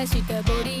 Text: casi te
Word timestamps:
casi 0.00 0.22
te 0.22 0.79